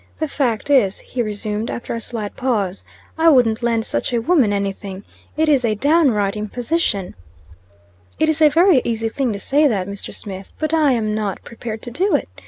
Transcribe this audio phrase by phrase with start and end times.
[0.17, 2.83] "The fact is," he resumed, after a slight pause,
[3.19, 5.03] "I wouldn't lend such a woman anything.
[5.37, 7.13] It is a downright imposition."
[8.17, 10.11] "It is a very easy thing to say that, Mr.
[10.11, 10.51] Smith.
[10.57, 12.27] But I am not prepared to do it.